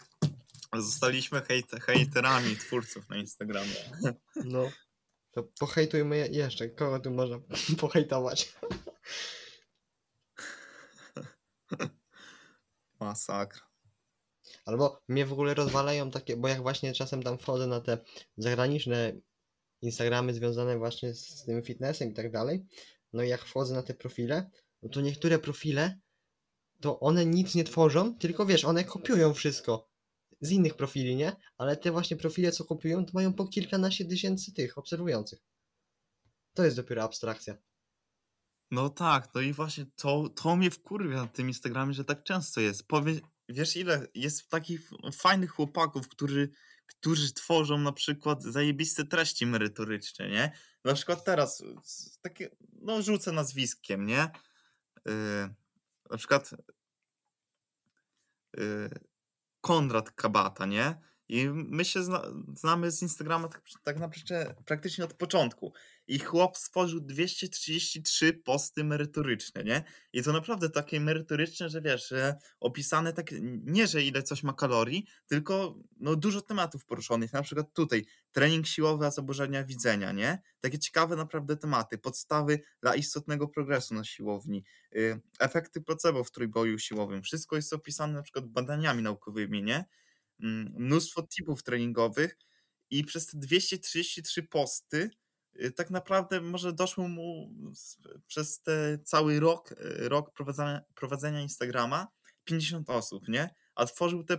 [0.76, 3.74] Zostaliśmy hejt, hejterami twórców na Instagramie.
[4.36, 4.70] No.
[5.30, 6.68] To pohejtujmy je- jeszcze.
[6.68, 7.38] Kogo tu można
[7.80, 8.52] pohejtować?
[13.00, 13.68] Masakra.
[14.64, 17.98] Albo mnie w ogóle rozwalają takie, bo jak właśnie czasem tam wchodzę na te
[18.36, 19.12] zagraniczne
[19.82, 22.66] Instagramy związane właśnie z tym fitnessem i tak dalej,
[23.12, 24.50] no i jak wchodzę na te profile,
[24.82, 25.98] no to niektóre profile,
[26.80, 29.88] to one nic nie tworzą, tylko wiesz, one kopiują wszystko
[30.40, 31.32] z innych profili, nie?
[31.56, 35.38] Ale te właśnie profile, co kopiują, to mają po kilkanaście tysięcy tych obserwujących.
[36.54, 37.56] To jest dopiero abstrakcja.
[38.70, 42.60] No tak, no i właśnie to, to mnie wkurwia na tym Instagramie, że tak często
[42.60, 42.88] jest.
[42.88, 46.50] Powie, wiesz ile jest takich fajnych chłopaków, którzy,
[46.88, 50.52] którzy tworzą na przykład zajebiste treści merytoryczne, nie?
[50.84, 51.62] Na przykład teraz
[52.22, 54.30] takie, no rzucę nazwiskiem, nie?
[55.06, 55.54] Yy,
[56.10, 56.50] na przykład
[58.56, 58.90] yy,
[59.60, 61.00] Konrad Kabata, nie?
[61.28, 62.22] I my się zna,
[62.54, 65.72] znamy z Instagrama tak, tak naprawdę praktycznie od początku.
[66.08, 69.84] I chłop stworzył 233 posty merytoryczne, nie?
[70.12, 73.26] I to naprawdę takie merytoryczne, że wiesz, że opisane tak,
[73.64, 77.32] nie że ile coś ma kalorii, tylko no, dużo tematów poruszonych.
[77.32, 80.42] Na przykład tutaj trening siłowy, a zaburzenia widzenia, nie?
[80.60, 81.98] Takie ciekawe naprawdę tematy.
[81.98, 84.64] Podstawy dla istotnego progresu na siłowni.
[84.96, 87.22] y, Efekty placebo w trójboju siłowym.
[87.22, 89.84] Wszystko jest opisane na przykład badaniami naukowymi, nie?
[90.42, 92.38] Mm, Mnóstwo tipów treningowych
[92.90, 95.10] i przez te 233 posty
[95.64, 97.50] y, tak naprawdę może doszło mu
[98.26, 102.08] przez te cały rok, y, rok prowadzenia, prowadzenia Instagrama
[102.44, 103.54] 50 osób, nie?
[103.74, 104.38] A tworzył te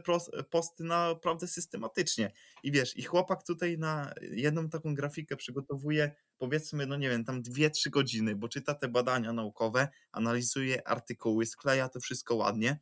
[0.50, 2.32] posty naprawdę systematycznie.
[2.64, 7.44] I wiesz, i chłopak tutaj na jedną taką grafikę przygotowuje powiedzmy, no nie wiem, tam
[7.44, 12.80] 2-3 godziny, bo czyta te badania naukowe, analizuje artykuły, skleja to wszystko ładnie.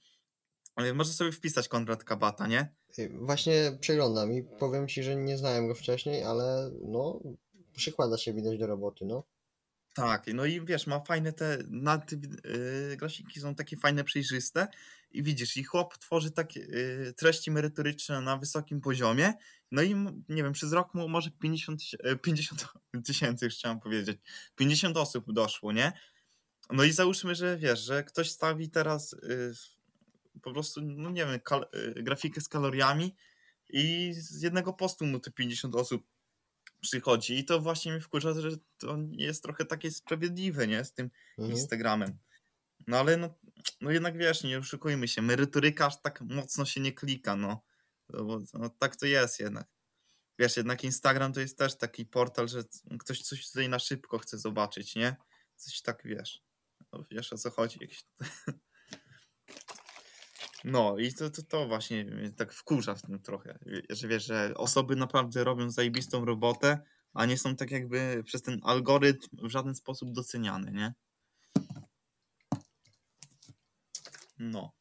[0.75, 2.75] Ale Może sobie wpisać Konrad Kabata, nie?
[3.09, 7.19] Właśnie przeglądam i powiem ci, że nie znałem go wcześniej, ale no,
[7.75, 9.23] przykłada się widać do roboty, no.
[9.93, 12.15] Tak, no i wiesz, ma fajne te, na te
[12.89, 14.67] yy, grafiki są takie fajne, przejrzyste
[15.11, 19.33] i widzisz, i chłop tworzy takie yy, treści merytoryczne na wysokim poziomie,
[19.71, 19.95] no i
[20.29, 22.67] nie wiem, przez rok mu może 50 tyś- yy, 50
[23.05, 24.17] tysięcy, już chciałem powiedzieć,
[24.55, 25.93] 50 osób doszło, nie?
[26.71, 29.53] No i załóżmy, że wiesz, że ktoś stawi teraz yy,
[30.41, 31.39] po prostu, no nie wiem,
[31.73, 33.15] yy, grafikę z kaloriami
[33.69, 36.07] i z jednego postu mu te 50 osób
[36.81, 41.09] przychodzi i to właśnie mnie wkurza, że to jest trochę takie sprawiedliwe, nie, z tym
[41.37, 41.51] Mhm.
[41.57, 42.17] Instagramem.
[42.87, 43.39] No ale no,
[43.81, 47.63] no jednak wiesz, nie oszukujmy się, merytoryka aż tak mocno się nie klika, no.
[48.09, 49.67] No, bo, no tak to jest jednak.
[50.39, 52.63] Wiesz, jednak Instagram to jest też taki portal, że
[52.99, 55.15] ktoś coś tutaj na szybko chce zobaczyć, nie?
[55.55, 56.43] Coś tak, wiesz.
[56.93, 57.77] No, wiesz o co chodzi.
[57.81, 58.05] Jakieś...
[60.69, 62.05] No i to, to, to właśnie
[62.37, 66.79] tak wkurza w tym trochę, że wiesz, że osoby naprawdę robią zajebistą robotę,
[67.13, 70.93] a nie są tak jakby przez ten algorytm w żaden sposób doceniane, nie?
[74.39, 74.71] No.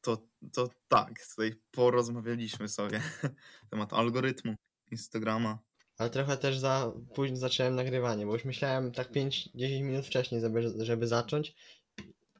[0.00, 3.30] To, to tak, tutaj porozmawialiśmy sobie na
[3.70, 4.54] temat algorytmu
[4.90, 5.58] Instagrama.
[5.98, 9.48] Ale trochę też za późno zacząłem nagrywanie, bo już myślałem tak 5-10
[9.82, 11.54] minut wcześniej, żeby, żeby zacząć,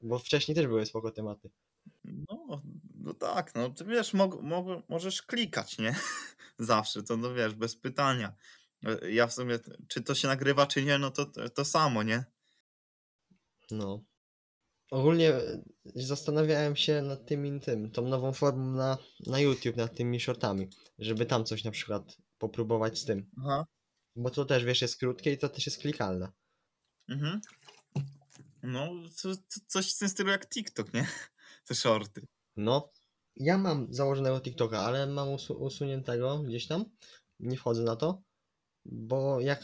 [0.03, 1.51] bo wcześniej też były spoko tematy.
[2.05, 2.63] No,
[2.95, 5.95] no tak, no to wiesz, mog, mog, możesz klikać, nie?
[6.59, 8.33] Zawsze, to no wiesz, bez pytania.
[9.11, 9.59] Ja w sumie,
[9.89, 12.25] czy to się nagrywa, czy nie, no to, to, to samo, nie?
[13.71, 14.05] No.
[14.91, 15.63] Ogólnie e,
[15.95, 20.69] zastanawiałem się nad tym i tym, tą nową formą na, na YouTube, nad tymi shortami,
[20.99, 23.31] żeby tam coś na przykład popróbować z tym.
[23.39, 23.67] Aha.
[24.17, 26.33] Bo to też, wiesz, jest krótkie i to też jest klikalne.
[27.09, 27.41] Mhm.
[28.63, 28.89] No,
[29.23, 31.07] to, to coś w tym stylu jak TikTok, nie?
[31.67, 32.27] Te shorty.
[32.57, 32.93] No,
[33.37, 36.85] ja mam założonego TikToka, ale mam usu usuniętego gdzieś tam.
[37.41, 38.23] Nie wchodzę na to.
[38.85, 39.63] Bo jak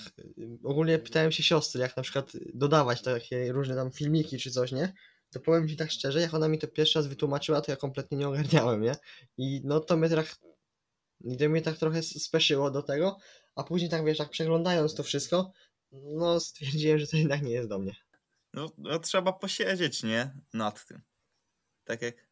[0.65, 4.93] ogólnie pytałem się siostry, jak na przykład dodawać takie różne tam filmiki czy coś, nie?
[5.31, 8.19] To powiem ci tak szczerze, jak ona mi to pierwszy raz wytłumaczyła, to ja kompletnie
[8.19, 8.97] nie ogarniałem, nie?
[9.37, 10.37] I no to mnie tak,
[11.39, 13.19] to mnie tak trochę speszyło do tego,
[13.55, 15.53] a później tak wiesz, tak przeglądając to wszystko,
[15.93, 18.04] no stwierdziłem, że to jednak nie jest do mnie.
[18.55, 20.31] No, no trzeba posiedzieć, nie?
[20.53, 21.03] Nad tym.
[21.85, 22.29] Tak jak,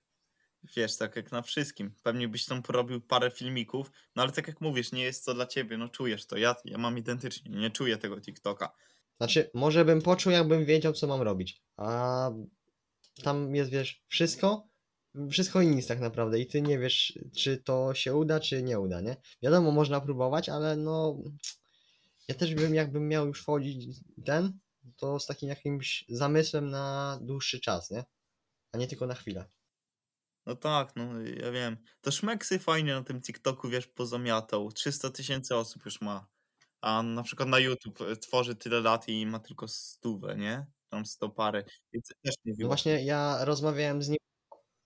[0.77, 1.95] wiesz, tak jak na wszystkim.
[2.03, 5.47] Pewnie byś tam porobił parę filmików, no ale tak jak mówisz, nie jest to dla
[5.47, 6.37] ciebie, no czujesz to.
[6.37, 8.73] Ja, ja mam identycznie, nie czuję tego TikToka.
[9.17, 11.63] Znaczy, może bym poczuł, jakbym wiedział, co mam robić.
[11.77, 12.31] A
[13.23, 14.69] tam jest, wiesz, wszystko,
[15.31, 16.41] wszystko i nic tak naprawdę.
[16.41, 19.17] I ty nie wiesz, czy to się uda, czy nie uda, nie?
[19.43, 21.19] Wiadomo, można próbować, ale no.
[22.29, 24.59] Ja też bym, jakbym miał już wchodzić ten,
[24.97, 28.05] to z takim jakimś zamysłem na dłuższy czas, nie?
[28.73, 29.49] A nie tylko na chwilę.
[30.47, 31.77] No tak, no ja wiem.
[32.01, 34.73] To Szmeksy fajnie na tym TikToku, wiesz, pozamiatał.
[34.73, 36.27] 300 tysięcy osób już ma.
[36.81, 40.67] A na przykład na YouTube e, tworzy tyle lat i ma tylko stówę, nie?
[40.89, 41.65] Tam 100 parę.
[41.93, 44.19] Więc też nie No właśnie ja rozmawiałem z nim,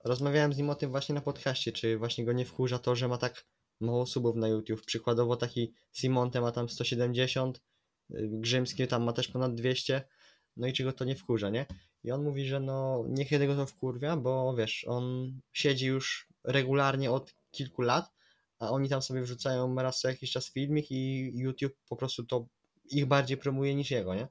[0.05, 3.09] rozmawiałem z nim o tym właśnie na podcaście, czy właśnie go nie wkurza to, że
[3.09, 3.47] ma tak
[3.81, 4.87] mało subów na YouTube.
[4.87, 7.61] Przykładowo taki Simonte ma tam 170, y,
[8.11, 10.03] Grzymski tam ma też ponad 200,
[10.57, 11.67] no i czy go to nie wkurza, nie?
[12.05, 17.11] I on mówi, że no niekiedy go to wkurwia, bo wiesz, on siedzi już regularnie
[17.11, 18.13] od kilku lat,
[18.59, 22.47] a oni tam sobie wrzucają raz co jakiś czas filmik i YouTube po prostu to
[22.91, 24.29] ich bardziej promuje niż jego, nie?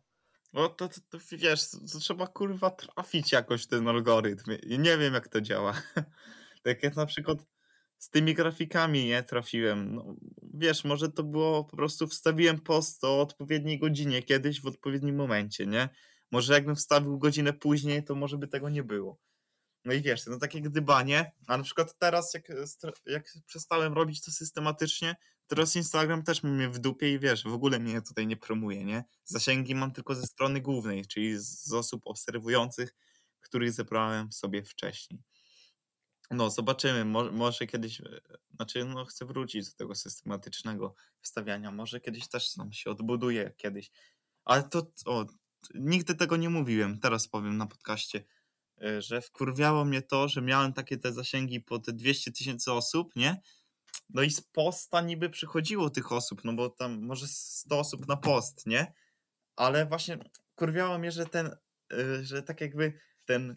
[0.53, 4.51] No to, to, to wiesz, to trzeba kurwa trafić jakoś ten algorytm.
[4.63, 5.81] I nie wiem jak to działa.
[6.63, 7.37] tak jak na przykład
[7.97, 9.95] z tymi grafikami nie trafiłem.
[9.95, 10.15] No,
[10.53, 15.67] wiesz, może to było po prostu wstawiłem post o odpowiedniej godzinie kiedyś w odpowiednim momencie,
[15.67, 15.89] nie?
[16.31, 19.19] Może jakbym wstawił godzinę później, to może by tego nie było.
[19.85, 22.47] No i wiesz, no takie gdybanie, a na przykład teraz jak,
[23.05, 25.15] jak przestałem robić to systematycznie,
[25.47, 29.03] teraz Instagram też mnie w dupie i wiesz, w ogóle mnie tutaj nie promuje, nie?
[29.25, 32.95] Zasięgi mam tylko ze strony głównej, czyli z osób obserwujących,
[33.41, 35.23] których zebrałem sobie wcześniej.
[36.31, 38.21] No, zobaczymy, może, może kiedyś, e,
[38.55, 43.91] znaczy no chcę wrócić do tego systematycznego wstawiania, może kiedyś też tam się odbuduje kiedyś,
[44.45, 45.25] ale to, o,
[45.75, 48.23] nigdy tego nie mówiłem, teraz powiem na podcaście,
[48.81, 53.15] e, że wkurwiało mnie to, że miałem takie te zasięgi po te 200 tysięcy osób,
[53.15, 53.41] nie?
[54.09, 58.17] No i z posta niby przychodziło tych osób, no bo tam może 100 osób na
[58.17, 58.93] post, nie?
[59.55, 60.17] Ale właśnie
[60.55, 61.47] kurwiało mnie, że ten,
[61.93, 63.55] e, że tak jakby ten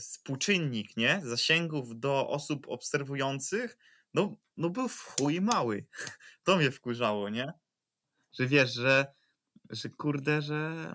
[0.00, 1.20] współczynnik, nie?
[1.24, 3.78] Zasięgów do osób obserwujących,
[4.14, 5.86] no, no był w chuj mały.
[6.44, 7.52] To mnie wkurzało, nie?
[8.38, 9.06] Że wiesz, że,
[9.70, 10.92] że kurde, że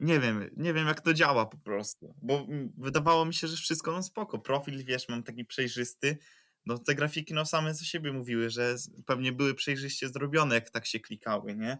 [0.00, 2.46] nie wiem, nie wiem jak to działa po prostu, bo
[2.78, 6.18] wydawało mi się, że wszystko no spoko, profil wiesz, mam taki przejrzysty,
[6.66, 10.86] no te grafiki no same za siebie mówiły, że pewnie były przejrzyście zrobione, jak tak
[10.86, 11.78] się klikały, nie?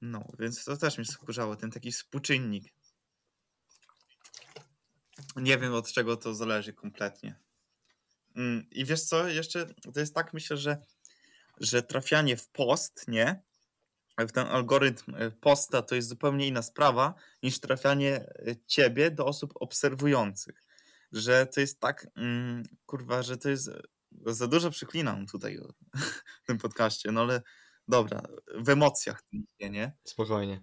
[0.00, 2.74] No, więc to też mnie wkurzało, ten taki współczynnik.
[5.36, 7.34] Nie wiem od czego to zależy kompletnie.
[8.36, 10.76] Mm, I wiesz co, jeszcze to jest tak, myślę, że,
[11.60, 13.42] że trafianie w post, nie?
[14.18, 19.26] W ten algorytm e, posta to jest zupełnie inna sprawa niż trafianie e, ciebie do
[19.26, 20.64] osób obserwujących.
[21.12, 23.68] Że to jest tak, mm, kurwa, że to jest.
[23.68, 23.82] e,
[24.26, 25.58] Za dużo przeklinam tutaj
[26.44, 27.42] w tym podcaście, no ale
[27.88, 28.22] dobra,
[28.54, 29.22] w emocjach
[29.60, 29.92] nie?
[30.04, 30.62] Spokojnie.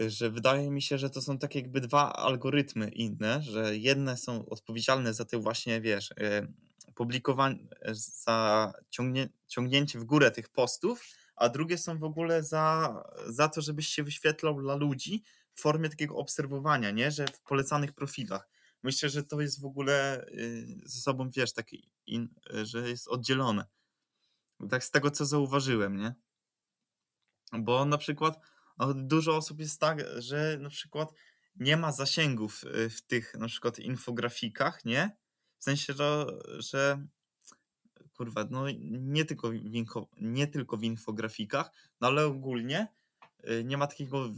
[0.00, 4.46] Że wydaje mi się, że to są tak jakby dwa algorytmy inne, że jedne są
[4.46, 6.46] odpowiedzialne za te właśnie, wiesz, e,
[6.94, 7.58] publikowanie,
[7.92, 11.04] za ciągnie, ciągnięcie w górę tych postów,
[11.36, 12.94] a drugie są w ogóle za,
[13.26, 15.22] za to, żebyś się wyświetlał dla ludzi
[15.54, 17.10] w formie takiego obserwowania, nie?
[17.10, 18.48] Że w polecanych profilach.
[18.82, 22.28] Myślę, że to jest w ogóle y, ze sobą, wiesz, taki, in,
[22.62, 23.64] że jest oddzielone.
[24.70, 26.14] Tak z tego, co zauważyłem, nie?
[27.52, 28.40] Bo na przykład
[28.94, 31.12] dużo osób jest tak, że na przykład
[31.56, 35.16] nie ma zasięgów y, w tych na przykład infografikach, nie?
[35.58, 36.26] W sensie, że,
[36.58, 37.06] że
[38.16, 39.54] kurwa, no nie tylko, w
[40.20, 41.70] nie tylko w infografikach,
[42.00, 42.88] no ale ogólnie
[43.48, 44.30] y, nie ma takiego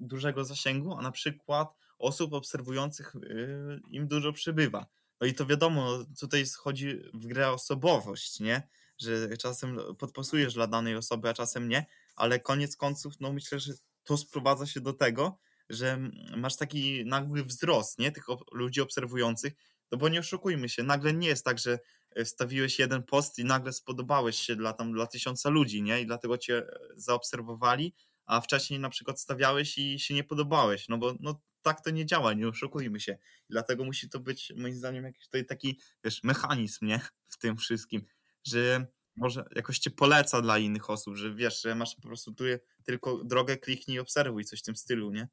[0.00, 4.86] dużego zasięgu, a na przykład osób obserwujących y, im dużo przybywa.
[5.20, 8.68] No i to wiadomo, tutaj chodzi w grę osobowość, nie?
[8.98, 11.86] Że czasem podpasujesz dla danej osoby, a czasem nie,
[12.16, 13.72] ale koniec końców, no myślę, że
[14.08, 15.38] to sprowadza się do tego,
[15.70, 18.12] że m- masz taki nagły wzrost, nie?
[18.12, 19.52] Tych ludzi obserwujących,
[19.92, 21.78] no bo nie oszukujmy się, nagle nie jest tak, że
[22.16, 26.00] e, wstawiłeś jeden post i nagle spodobałeś się dla tam dla tysiąca ludzi, nie?
[26.00, 27.94] I dlatego cię e, zaobserwowali,
[28.26, 32.06] a wcześniej na przykład stawiałeś i się nie podobałeś, no bo no tak to nie
[32.06, 33.18] działa, nie oszukujmy się.
[33.50, 37.00] Dlatego musi to być, moim zdaniem, jakiś tutaj taki, wiesz, mechanizm, nie?
[37.26, 38.02] W tym wszystkim,
[38.44, 38.86] że
[39.16, 42.44] może jakoś cię poleca dla innych osób, że wiesz, że masz po prostu tu
[42.88, 45.28] tylko drogę kliknij i obserwuj, coś w tym stylu, nie?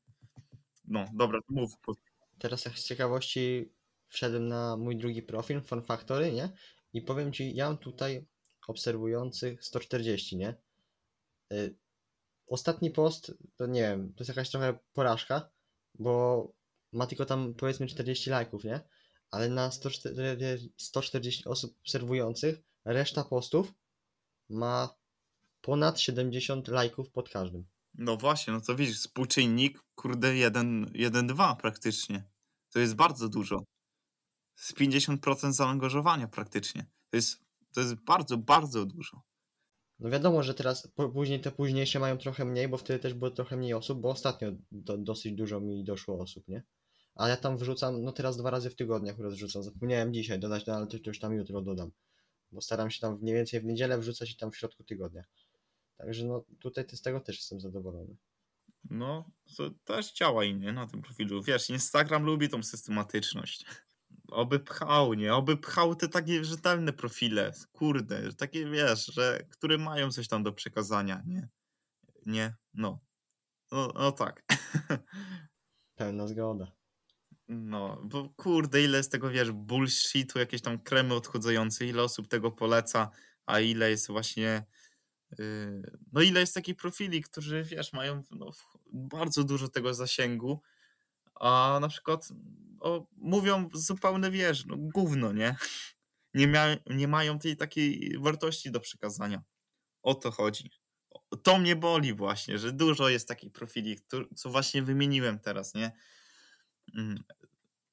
[0.86, 1.72] No, dobra, mów.
[2.40, 3.72] Teraz tak z ciekawości
[4.08, 6.50] wszedłem na mój drugi profil, Fun Factory, nie?
[6.94, 8.26] I powiem ci, ja mam tutaj
[8.68, 10.56] obserwujących 140, nie?
[11.54, 11.76] Y,
[12.48, 15.50] Ostatni post, to nie wiem, to jest jakaś trochę porażka,
[16.00, 16.48] bo
[16.92, 18.80] ma tylko tam powiedzmy 40 lajków, nie?
[19.32, 23.74] Ale na 140, 140 osób obserwujących, reszta postów
[24.50, 24.96] ma
[25.66, 27.66] ponad 70 lajków pod każdym.
[27.94, 32.24] No właśnie, no to widzisz, współczynnik, kurde, 1-2 praktycznie.
[32.74, 33.64] To jest bardzo dużo.
[34.56, 36.86] Z 50% zaangażowania praktycznie.
[37.10, 37.40] To jest,
[37.74, 39.22] to jest bardzo, bardzo dużo.
[40.00, 43.58] No wiadomo, że teraz później te późniejsze mają trochę mniej, bo wtedy też było trochę
[43.58, 46.64] mniej osób, bo ostatnio do, dosyć dużo mi doszło osób, nie?
[47.16, 49.64] Ale ja tam wrzucam, no teraz dwa razy w tygodniu akurat wrzucam.
[49.64, 51.92] Zapomniałem dzisiaj dodać, no ale to, to już tam jutro dodam.
[52.52, 55.24] Bo staram się tam mniej więcej w niedzielę wrzucać i tam w środku tygodnia.
[55.98, 58.16] Także no tutaj z tego też jestem zadowolony.
[58.90, 61.44] No, to też działa innie na tym profilu.
[61.44, 63.66] Wiesz, Instagram lubi tą systematyczność.
[64.28, 65.34] Oby pchał, nie?
[65.34, 67.54] Oby pchał te takie rzetelne profile.
[67.72, 71.48] Kurde, że takie wiesz, że które mają coś tam do przekazania, nie?
[72.26, 73.00] Nie, no.
[73.72, 74.44] No, no tak.
[75.96, 76.72] Pełna zgoda.
[77.48, 82.52] No, bo kurde, ile jest tego, wiesz, bullshitu, jakieś tam kremy odchudzające, ile osób tego
[82.52, 83.12] poleca,
[83.46, 84.66] a ile jest właśnie,
[86.14, 88.52] no ile jest takich profili, którzy, wiesz, mają no,
[88.94, 90.62] bardzo dużo tego zasięgu,
[91.36, 92.28] a na przykład
[92.80, 95.56] o, mówią zupełnie, wiesz, no gówno, nie?
[96.34, 99.44] Nie, mia- nie mają tej takiej wartości do przekazania.
[100.04, 100.70] O to chodzi.
[101.44, 104.00] To mnie boli właśnie, że dużo jest takich profili,
[104.36, 105.92] co właśnie wymieniłem teraz, nie?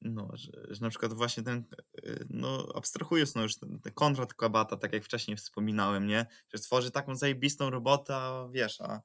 [0.04, 1.64] No, że, że na przykład właśnie ten,
[2.04, 6.26] y, no abstrahując, no już ten, ten Konrad Kabata, tak jak wcześniej wspominałem, nie?
[6.52, 9.00] Że stworzy taką zajebistą robotę, a wiesz, a,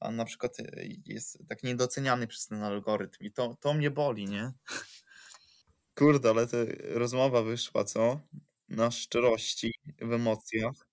[0.00, 4.26] a na przykład y, jest tak niedoceniany przez ten algorytm i to, to mnie boli,
[4.26, 4.52] nie?
[5.98, 8.20] Kurde, ale ta rozmowa wyszła, co?
[8.68, 10.88] Na szczerości, w emocjach.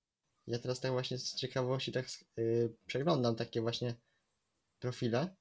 [0.48, 2.06] Ja teraz tak właśnie z ciekawości tak
[2.38, 3.96] yy, przeglądam takie właśnie
[4.80, 5.36] profile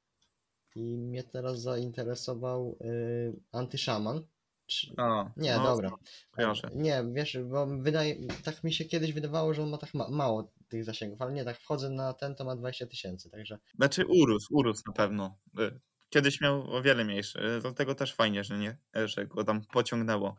[0.77, 4.27] i mnie teraz zainteresował yy, antyszaman.
[4.67, 4.95] Czy...
[4.97, 5.91] A, Nie, no, dobra.
[6.31, 6.71] kojarzę.
[6.75, 10.53] Nie, wiesz, bo wydaje, tak mi się kiedyś wydawało, że on ma tak ma mało
[10.69, 14.49] tych zasięgów, ale nie, tak wchodzę na ten, to ma 20 tysięcy, także Znaczy urósł,
[14.51, 15.37] urósł na pewno.
[15.61, 17.39] Y, Kiedyś miał o wiele mniejszy.
[17.41, 20.37] y, Dlatego też fajnie, że nie, że go tam pociągnęło.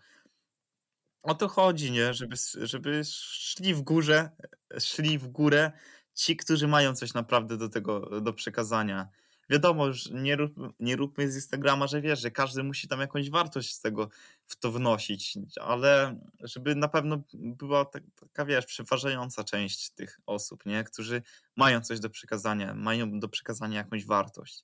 [1.24, 2.14] O to chodzi, nie?
[2.14, 4.30] Żeby, żeby szli w górze,
[4.80, 5.72] szli w górę
[6.14, 9.08] ci, którzy mają coś naprawdę do tego, do przekazania.
[9.50, 13.30] Wiadomo, już nie, rób, nie róbmy z Instagrama, że wiesz, że każdy musi tam jakąś
[13.30, 14.10] wartość z tego
[14.46, 20.66] w to wnosić, ale żeby na pewno była tak- taka, wiesz, przeważająca część tych osób,
[20.66, 20.84] nie?
[20.84, 21.22] Którzy
[21.56, 24.64] mają coś do przekazania, mają do przekazania jakąś wartość.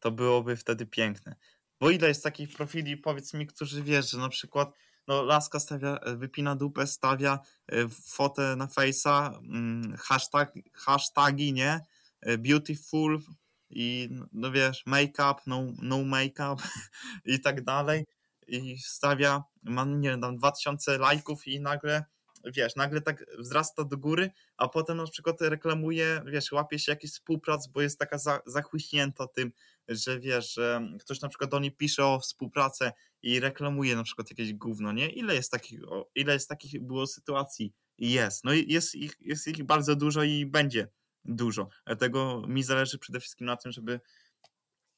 [0.00, 1.36] To byłoby wtedy piękne.
[1.80, 4.72] Bo ile jest takich profili, powiedz mi, którzy wiesz, że na przykład
[5.08, 7.38] no, laska stawia, wypina dupę, stawia
[7.68, 11.80] e, fotę na face'a, mm, hashtag, hashtagi, nie?
[12.20, 13.22] E, Beautiful
[13.70, 16.62] i no wiesz, make-up, no, no make-up
[17.24, 18.04] i tak dalej.
[18.48, 22.04] I stawia, ma nie wiem, tam 2000 lajków i nagle,
[22.44, 27.10] wiesz, nagle tak wzrasta do góry, a potem na przykład reklamuje, wiesz, łapie się jakiś
[27.10, 29.52] współprac, bo jest taka za, zachłyśnięta tym,
[29.88, 32.92] że wiesz, że ktoś na przykład do niej pisze o współpracę
[33.22, 35.08] i reklamuje na przykład jakieś gówno, nie?
[35.08, 35.80] Ile jest takich,
[36.14, 37.72] ile jest takich było sytuacji?
[37.98, 38.44] Jest.
[38.44, 40.88] No jest ich, jest ich bardzo dużo i będzie
[41.28, 41.68] dużo.
[41.86, 44.00] Dlatego mi zależy przede wszystkim na tym, żeby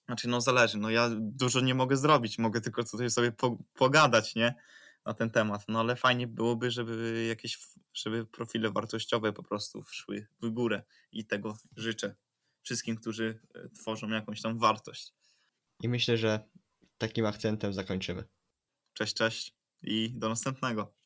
[0.07, 0.79] znaczy, no zależy.
[0.79, 4.55] No ja dużo nie mogę zrobić, mogę tylko tutaj sobie po, pogadać, nie?
[5.05, 5.64] Na ten temat.
[5.68, 7.59] No ale fajnie byłoby, żeby jakieś,
[7.95, 12.14] żeby profile wartościowe po prostu szły w górę i tego życzę
[12.62, 15.14] wszystkim, którzy e, tworzą jakąś tam wartość.
[15.83, 16.49] i myślę, że
[16.99, 18.24] takim akcentem zakończymy.
[18.93, 20.98] Cześć, cześć i do następnego.